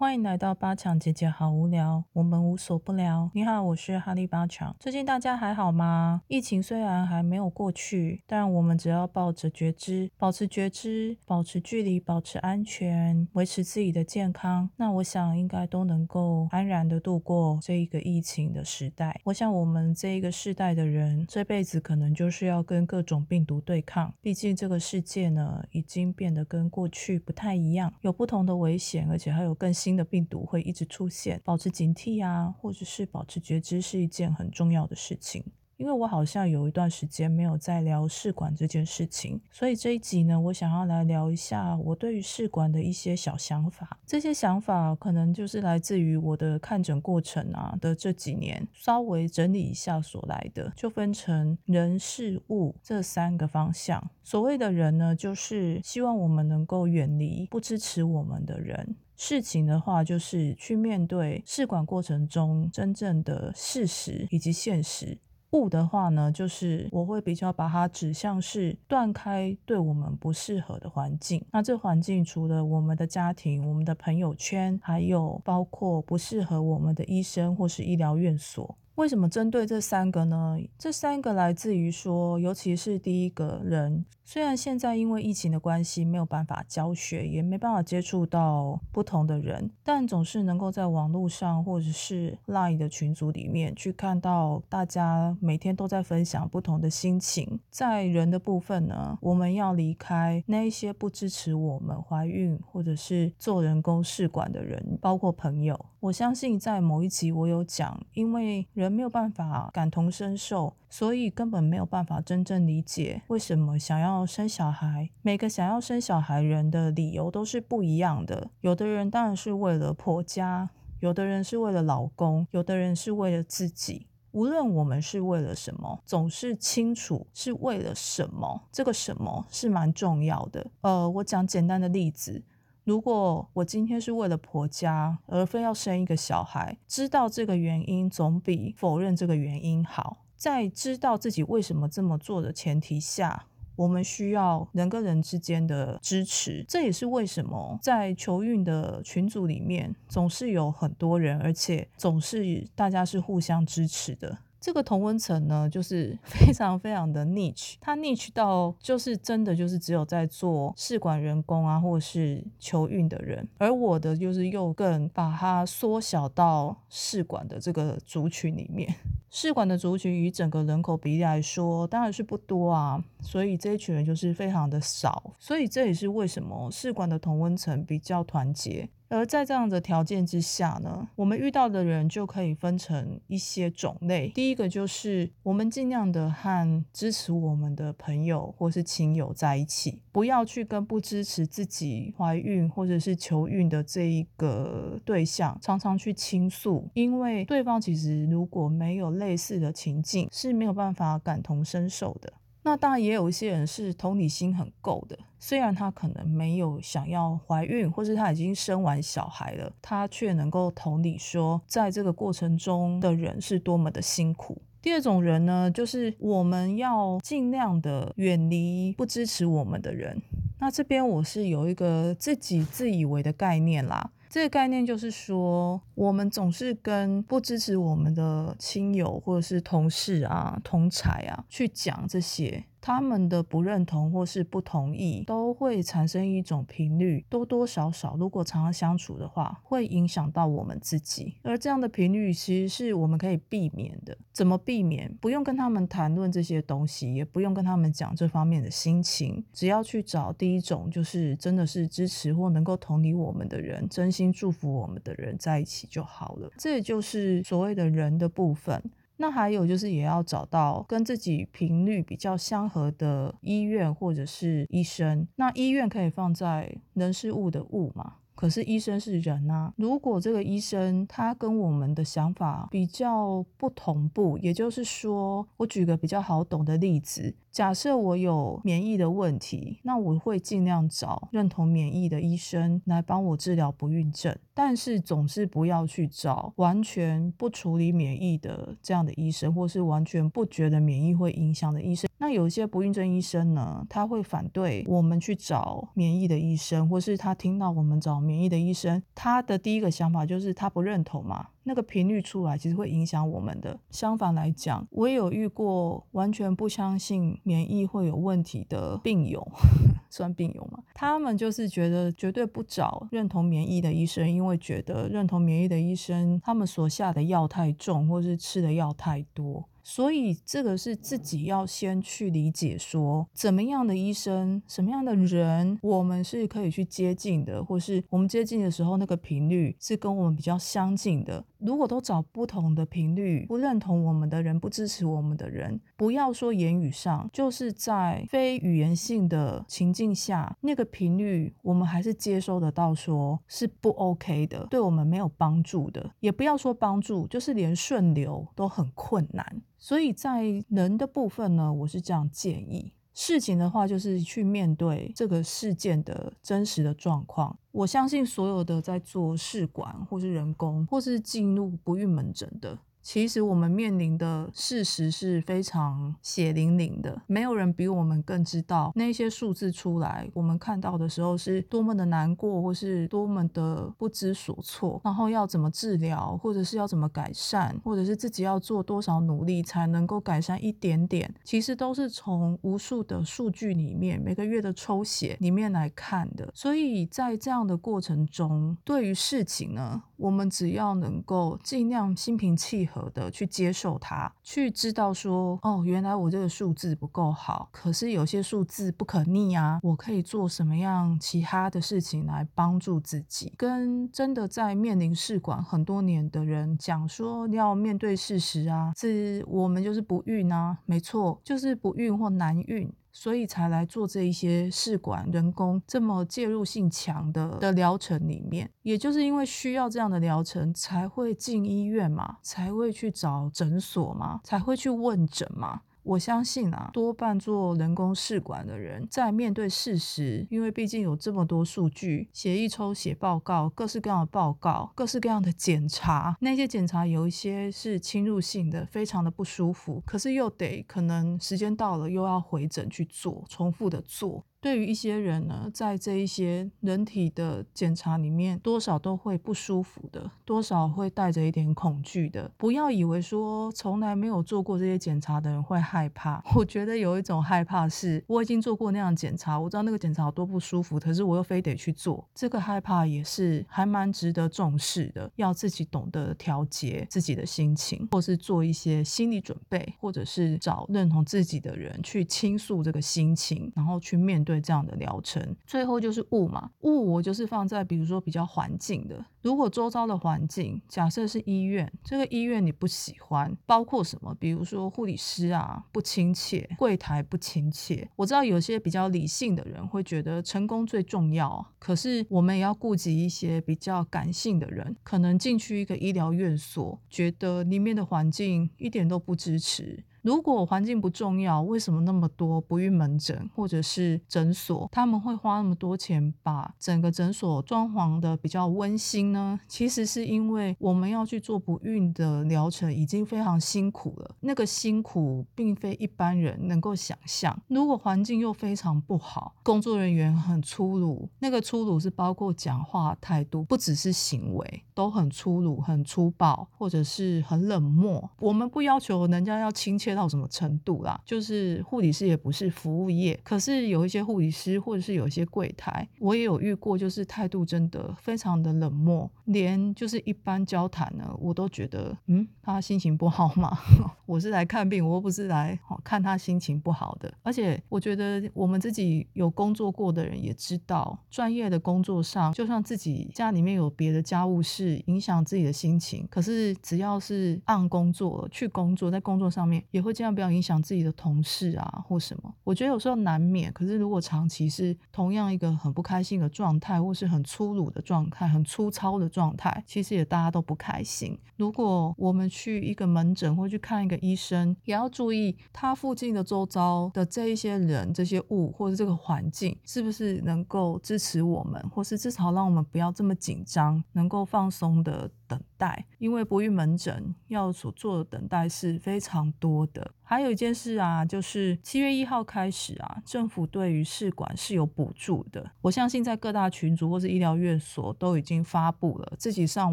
[0.00, 3.30] 欢迎来到八强姐姐好无聊，我们无所不聊。
[3.34, 4.74] 你好，我是哈利八强。
[4.80, 6.22] 最近大家还好吗？
[6.26, 19.20] 疫情虽然还没有过去，但我们只要抱着觉知，保持觉知，保持距离，保持安全，维持自己的健康，那我想应该都能够安然的度过这一个疫情的时代。
[19.24, 24.10] 我想我们这一个世代的人，这辈子可能就是要跟各种病毒对抗。
[24.22, 29.89] 毕竟这个世界呢，已经变得跟过去不太一样，有不同的危险，而且还有更新。
[29.90, 35.42] 新的病毒会一直出现，保持警惕啊，或者是保持觉知是一件很重要的事情。
[35.78, 43.98] 因为我好像有一段时间没有在聊试管这件事情，所以这一集呢，我想要来聊一下我对于试管的一些小想法。
[44.06, 54.10] 这些想法可能就是来自于我的看诊过程啊的这几年，稍微整理一下所来的，就分成人、事、物这三个方向。
[54.22, 58.94] 所谓的人呢，就是希望我们能够远离不支持我们的人。
[59.22, 65.18] 事情的话，就是去面对试管过程中真正的事实以及现实。
[65.50, 71.44] 物的话呢，就是我会比较把它指向是断开对我们不适合的环境。
[71.52, 78.74] 那这环境除了我们的家庭、我们的朋友圈，还有包括不适合我们的医生或是医疗院所。
[78.94, 80.58] 为什么针对这三个呢？
[80.78, 97.58] 这三个来自于说，尤其是第一个人，虽然现在因为疫情的关系没有办法教学，也没办法接触到不同的人，但总是能够在网络上或者是 Line 的群组里面去看到大家每天都在分享不同的心情。
[97.70, 105.86] 在人的部分呢，我们要离开那一些不支持我们怀孕或者是做人工试管的人，包括朋友。
[105.98, 115.10] 我相信在某一集我有讲，因为人没有办法感同身受，所以根本没有办法真正理解为什么想要生小孩。
[115.22, 118.50] 每个想要生小孩人的理由都是不一样的。
[118.60, 124.06] 有的人当然是为了婆家，有的人是为了老公，有的人是为了自己。
[124.32, 128.68] 无论我们是为了什么，总是清楚是为了什么。
[128.70, 130.70] 这个什么是蛮重要的。
[130.82, 132.44] 呃，我讲简单的例子。
[132.84, 140.24] 如果我今天是为了婆家，而非要生一个小孩，知道这个原因总比否认这个原因好。
[140.36, 143.46] 在知道自己为什么这么做的前提下，
[143.80, 146.62] 我们需要人跟人之间的支持。
[146.68, 154.36] 这也是为什么在球运的群组里面，总是有很多人，而且总是大家是互相支持的。
[154.60, 168.94] 这个同温层呢，就是 非常非常的 niche，它 niche 到就是真的就是只有在做试管人工啊，或是求孕的人，而我的就是又更把它缩小到试管的这个族群里面。
[169.32, 178.88] 试管的族群与整个人口比例来说，当然是不多啊，所以这一群人就是非常的少，所以这也是为什么试管的同温层比较团结。
[179.10, 184.28] 而在这样的条件之下呢，我们遇到的人就可以分成一些种类。
[184.28, 202.32] 第一个就是我们尽量的和支持我们的朋友或是亲友在一起，不要去跟不支持自己怀孕或者是求孕的这一个对象常常去倾诉，因为对方其实如果没有类似的情境，是没有办法感同身受的。
[202.62, 214.60] 那当然也有一些人是同理心很够的，虽然他可能没有想要怀孕，或是他已经生完小孩了，他却能够同理说，在这个过程中的人是多么的辛苦。
[214.82, 220.20] 第二种人呢，就是我们要尽量的远离不支持我们的人。
[220.58, 224.10] 那这边我是有一个自己自以为的概念啦。
[224.28, 232.64] 这个概念就是说，我们总是跟不支持我们的亲友或者是同事啊、同才啊去讲这些。
[232.82, 241.34] 他们的不认同或是不同意，都会产生一种频率，多多少少，如果常常相处的话，会影响到我们自己。
[241.42, 244.16] 而这样的频率其实是我们可以避免的。
[244.32, 245.14] 怎么避免？
[245.20, 256.50] 不用跟他们谈论这些东西，也不用跟他们讲这方面的心情，只要去找第一种，就是真的是支持或能够同理我们的人，真心祝福我们的人在一起就好了。
[256.56, 258.82] 这也就是所谓的人的部分。
[259.18, 265.28] 那还有就是，也要找到跟自己频率比较相合的医院或者是医生。
[265.36, 268.14] 那医院可以放在人事物的物嘛？
[268.34, 277.36] 可是医生是人啊，如果这个医生他跟我们的想法比较不同步，也就是说，我举个比较好懂的例子。
[277.50, 292.10] 假设我有免疫的问题，那我会尽量找认同免疫的医生来帮我治疗不孕症，但是总是不要去找完全不处理免疫的这样的医生，或是完全不觉得免疫会影响的医生。
[292.18, 301.46] 那有些不孕症医生呢，他会反对我们去找免疫的医生，或是他听到我们找免疫的医生，他的第一个想法就是他不认同嘛。
[301.70, 303.78] 那个频率出来，其实会影响我们的。
[303.92, 309.46] 相反来讲，我也有遇过完全不相信免疫会有问题的病友，
[310.10, 310.82] 算病友吗？
[310.94, 319.64] 他们就是觉得绝对不找认同免疫的医生，因为觉得认同免疫的医生，他们所下的药太重，或是吃的药太多。
[319.90, 331.44] 所以这个是自己要先去理解，说怎么样的医生，什么样的人，我们是可以去接近的，或是我们接近的时候，那个频率是跟我们比较相近的。
[331.58, 349.60] 如果都找不同的频率，不认同我们的人，不支持我们的人，不要说言语上，就是在非语言性的情境下，那个频率我们还是接收得到，说是不 OK 的，对我们没有帮助的，也不要说帮助，就是连顺流都很困难。
[349.80, 352.92] 所以在人的部分呢，我是这样建议。
[353.14, 357.58] 事情的话，就是去面对这个事件的真实的状况。
[357.72, 362.78] 我相信所有的在做试管或是人工，或是进入不孕门诊的。
[363.02, 386.50] 其实我们面临的事实是非常血淋淋的，没有人比我们更知道那些数字出来，我们看到的时候是多么的难过，或是多么的不知所措，然后要怎么治疗，或者是要怎么改善，或者是自己要做多少努力才能够改善一点点，其实都是从无数的数据里面，每个月的抽血里面来看的。
[386.54, 392.89] 所以在这样的过程中，对于事情呢，我们只要能够尽量心平气。
[392.92, 403.54] 合的去接受它，去知道说，哦，原来我这个数字不够好，可是有些数字不可逆啊，我可以做什么样其他的事情来帮助自己？
[403.56, 412.92] 跟真的在面临试管很多年的人讲说，要面对事实啊，是我们就是不孕啊，没错，就是不孕或难孕。
[413.12, 425.80] 所以才来做这一些试管人工这么介入性强的的疗程里面，也就是因为需要这样的疗程，才会进医院嘛，才会去找诊所嘛，才会去问诊嘛。
[426.02, 444.44] 我相信啊，多半做人工试管的人，在面对事实，因为毕竟有这么多数据，血液抽血报告，各式各样的报告，各式各样的检查，那些检查有一些是侵入性的，非常的不舒服，可是又得可能时间到了又要回诊去做，重复的做。
[444.60, 452.50] 对于一些人呢，在这一些人体的检查里面，多少都会不舒服的，多少会带着一点恐惧的。
[452.58, 456.42] 不要以为说从来没有做过这些检查的人会害怕。
[456.54, 462.28] 我觉得有一种害怕是，我已经做过那样检查，我知道那个检查有多不舒服，可是我又非得去做。
[462.34, 474.49] 这个害怕也是还蛮值得重视的，要自己懂得调节自己的心情，或是做一些心理准备，或者是找认同自己的人去倾诉这个心情，然后去面对。
[474.50, 484.34] 对这样的疗程，最后就是物嘛，物我就是放在比如说比较环境的，如果周遭的环境，假设是医院，这个医院你不喜欢，包括什么？
[484.40, 488.10] 比如说护理师啊不亲切，柜台不亲切。
[488.16, 500.02] 我知道有些比较理性的人会觉得成功最重要，可是我们也要顾及一些比较感性的人，可能进去一个医疗院所，觉得里面的环境一点都不支持。
[500.22, 509.58] 如果环境不重要，为什么那么多不孕门诊或者是诊所，他们会花那么多钱把整个诊所装潢的比较温馨呢？
[509.66, 517.58] 其实是因为我们要去做不孕的疗程已经非常辛苦了，那个辛苦并非一般人能够想象。
[517.68, 528.28] 如果环境又非常不好，工作人员很粗鲁，那个粗鲁是包括讲话态度，不只是行为都很粗鲁、很粗暴，或者是很冷漠。
[528.40, 530.09] 我们不要求人家要亲切。
[530.14, 531.20] 到什么程度啦？
[531.24, 543.78] 就是护理师也不是服务业，可是有一些护理师或者是有一些柜台，我也有遇过，就是态度真的非常的冷漠，连就是一般交谈呢，我都觉得，嗯，他心情不好吗？
[544.26, 547.32] 我是来看病，我又不是来看他心情不好的。
[547.42, 559.82] 而且我觉得我们自己有工作过的人也知道，专业的工作上，就算自己家里面有别的家务事影响自己的心情，可是只要是按工作去工作，在工作上面。
[560.00, 562.54] 也会尽量不要影响自己的同事啊，或什么。
[562.64, 571.38] 我觉得有时候难免，可是如果长期是同样一个很不开心的状态，或是很粗鲁的状态、很粗糙的状态，其实也大家都不开心。
[571.58, 586.06] 如果我们去一个门诊或去看一个医生，也要注意他附近的周遭的这一些人、这些物或者这个环境，是不是能够支持我们，或是至少让我们不要这么紧张，能够放松的等待。
[586.18, 589.80] 因为不孕门诊要所做的等待是非常多。
[589.88, 590.12] 的。
[590.22, 595.68] 还有一件事啊，就是七月一号开始啊，政府对于试管是有补助的。
[595.80, 599.92] 我相信在各大群组或是医疗院所都已经发布了，自己上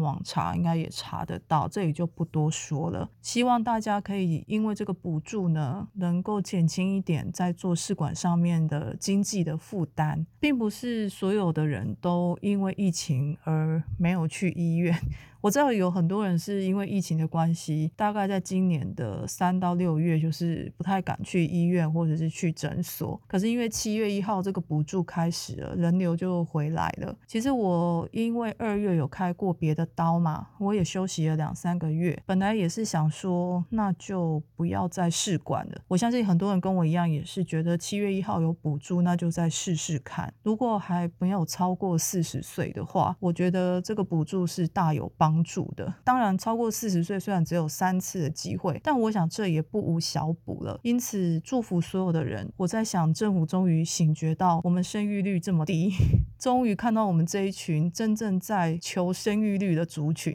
[0.00, 3.10] 网查应该也查得到，这里就不多说了。
[3.20, 14.96] 希望大家可以因为这个补助呢，能够减轻一点在做试管上面的经济的负担，并不是所有的人都因为疫情而没有去医院。
[15.40, 23.20] 我知道有很多人是因为疫情的关系，大概在今年的三到六月，就是不太敢去医院或者是去诊所。
[23.28, 27.16] 可是因为七月一号这个补助开始了，人流就回来了。
[27.28, 32.20] 其实我因为二月有开过别的刀嘛，我也休息了两三个月。
[32.26, 35.80] 本来也是想说，那就不要再试管了。
[35.86, 40.34] 我相信很多人跟我一样，也是觉得七月一号有补助，那就再试试看。
[40.42, 45.27] 如果还没有超过四十岁的话，我觉得这个补助是大有帮。
[45.28, 50.80] 帮助的，当然超过四十岁虽然只有三次的机会，但我想这也不无小补了。
[50.82, 52.50] 因此祝福所有的人。
[52.56, 55.92] 我在想，政府终于醒觉到我们生育率这么低，
[56.40, 60.34] 终于看到我们这一群真正在求生育率的族群。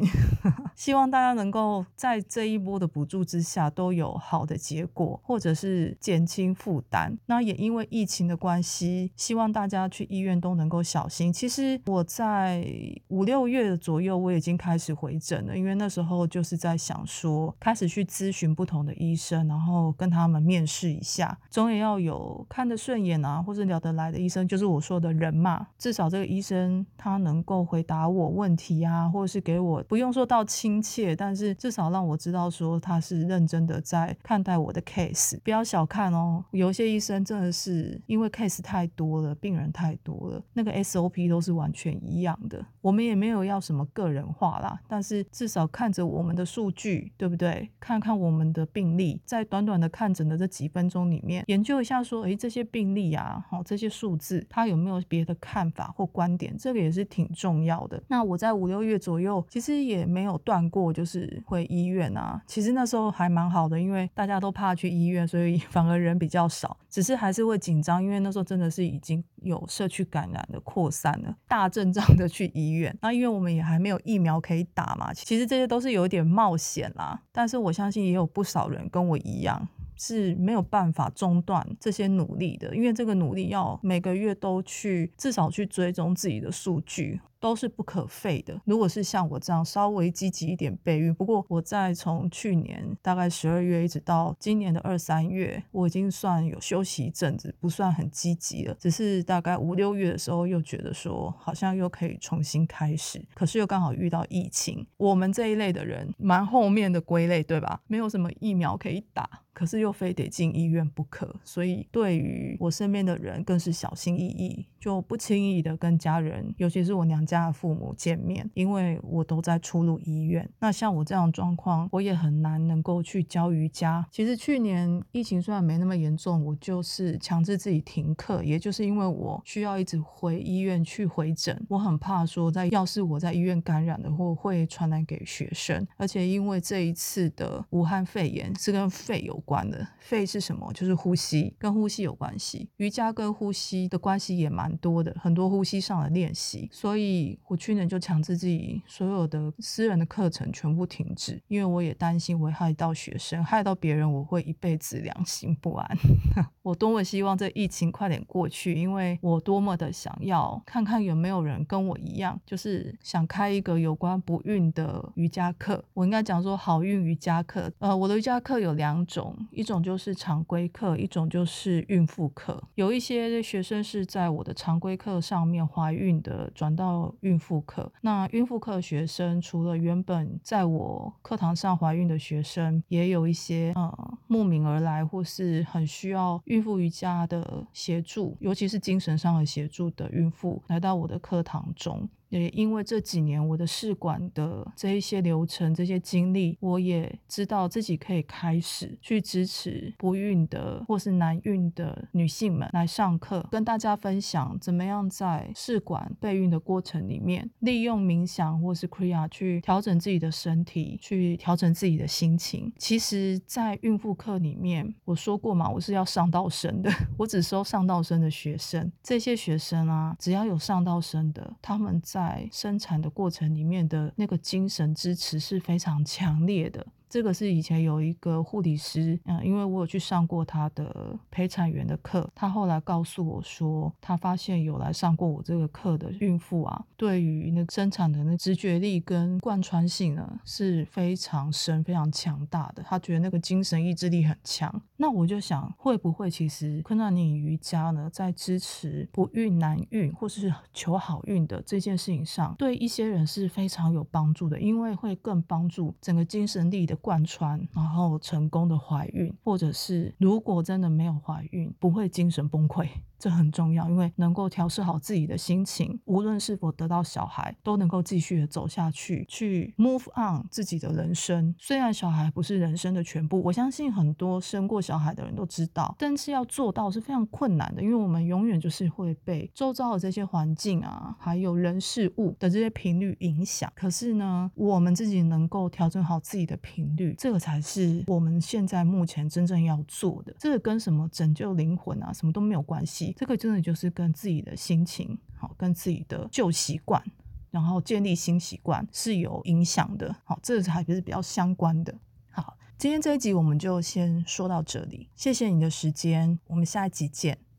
[0.76, 7.16] 希望大家能够在这一波的补助之下都有好的结果，或者是减轻负担。
[7.26, 11.32] 那也因为疫情的关系，希望大家去医院都能够小心。
[11.32, 12.66] 其实我在
[13.10, 14.94] 五六月左右，我已经开始。
[15.04, 25.68] 回诊了，因为那时候就是在想说，开始去咨询不同的医生，然后跟他们面试一下，总也要有看得顺眼啊，或者聊得来的医生，就是我说的人嘛。
[25.78, 35.38] 至少这个医生他能够回答我问题啊，或者是给我不用说到亲切，但是至少让我知道说他是认真的在看待我的 case。
[35.44, 42.66] 不要小看哦，有些医生真的是因为 case 太多了，病人太多了，那个 SOP 都是完全一样的。
[42.80, 44.80] 我们也没有要什么个人化啦。
[44.88, 47.70] 但是至少看着我们的数据，对不对？
[47.82, 56.56] 看看我们的病例，在短短的看诊的这几分钟里面，研究一下说，诶，这些病例啊，好，这些数字，他有没有别的看法或观点？
[56.58, 58.02] 这个也是挺重要的。
[58.08, 62.42] 那我在五六月左右，其实也没有断过，就是回医院啊。
[62.48, 66.76] 其实那时候还蛮好的，因为大家都怕去医院，所以 反而人比较少。
[66.90, 72.96] 只是还是会紧张，因为那时候真的是已经有社区感染的扩散了，大阵仗的去医院。
[73.02, 74.64] 那因为我们也还没有疫苗可以。
[74.74, 77.22] 打嘛，其实这些都是有点冒险啦。
[77.32, 79.68] 但是我相信也有不少人跟我一样
[79.98, 87.20] 是没有办法中断这些努力的，因为这个努力要每个月都去至少去追踪自己的数据。
[87.44, 88.58] 都是不可废的。
[88.64, 98.74] 如果是像我这样稍微积极一点备孕，不过我在从去年大概十二月一直到今年的二三月，我已经算有休息一阵子，不算很积极了。
[98.80, 104.88] 只是大概五六月的时候，又觉得说好像又可以重新开始，可是又刚好遇到疫情。
[104.96, 107.82] 我们这一类的人蛮后面的归类，对吧？
[107.88, 117.33] 没有什么疫苗可以打，可是又非得进医院不可，所以对于我身边的人更是小心翼翼，就不轻易的跟家人，尤其是我娘家。
[117.38, 120.50] 家父母见面，因为我都在出入医院。
[120.60, 124.06] 那像我这样状况，我也很难能够去教瑜伽。
[124.12, 131.60] 其实去年疫情虽然没那么严重，我就是强制自己停课，也就是因为我需要一直回医院去回诊。
[131.70, 135.88] 我很怕说，在要是我在医院感染了，或会传染给学生。
[135.98, 140.72] 而且因为这一次的武汉肺炎是跟肺有关的，肺是什么？
[140.74, 142.70] 就是呼吸，跟呼吸有关系。
[142.78, 147.23] 瑜伽跟呼吸的关系也蛮多的，很多呼吸上的练习，所以。
[147.48, 155.98] 我去年就强制自己所有的私人的课程全部停止，因为我也担心危害到学生，害到别人，我会一辈子良心不安。
[156.64, 165.84] 我多么希望这疫情快点过去，因为我多么的想要看看有没有人跟我一样，就是想开一个有关不孕的瑜伽课。
[165.94, 167.70] 我应该讲说好运瑜伽课。
[167.80, 172.64] 呃，我的瑜伽课有两种，一种就是常规课，一种就是孕妇课。
[172.76, 192.08] 有一些学生是在我的常规课上面怀孕的，转到孕妇课，那孕妇课学生除了原本在我课堂上怀孕的学生，也有一些呃慕名而来或是很需要孕妇瑜伽的协助，尤其是精神上的协助的孕妇来到我的课堂中。
[192.40, 212.72] 也因为这几年我的试管的这一些流程、这些经历，我也知道自己可以开始去支持不孕的或是难孕的女性们来上课，跟大家分享怎么样在试管备孕的过程里面，利用冥想或是 Kriya 去调整自己的身体，去调整自己的心情。
[212.78, 218.92] 其实，在孕妇课里面，我说过嘛，我是要上到生的，我只收上到生的学生。
[219.02, 226.88] 这些学生啊，只要有上到生的，他们在在生产的过程里面的那个精神支持是非常强烈的。
[227.14, 242.82] 这个是以前有一个护理师，嗯，因为我有去上过他的陪产员的课，他后来告诉我说，他发现有来上过我这个课的孕妇啊，对于那生产的那直觉力跟贯穿性呢是非常深、非常强大的。
[242.82, 244.82] 他觉得那个精神意志力很强。
[244.98, 256.98] 那我就想，会不会其实昆纳尼瑜伽呢，在支持不孕难孕或是求好运的这件事情上，对一些人是非常有帮助的，因为会更帮助整个精神力的。
[257.04, 262.88] 贯穿，然后成功的怀孕，或者是如果真的没有怀孕，不会精神崩溃。
[263.24, 271.56] 这很重要，因为能够调试好自己的心情，无论是否得到小孩，都能够继续的走下去，去 move on 自己的人生。
[271.58, 283.72] 虽然小孩不是人生的全部，我相信很多生过小孩的人都知道，但是要做到是非常困难的，因为我们永远就是会被周遭的这些环境啊，还有人事物的这些频率影响。
[283.74, 290.36] 可是呢，我们自己能够调整好自己的频率，这个才是我们现在目前真正要做的。
[290.40, 293.13] 这个跟什么拯救灵魂啊，什么都没有关系。
[293.16, 297.04] 这个真的就是跟自己的心情，好，跟自己的旧习惯，
[297.52, 301.94] 然后建立新习惯是有影响的，好，这个还是比较相关的。
[302.32, 307.44] 好，今天这一集我们就先说到这里，谢谢你的时间，我们下一集见。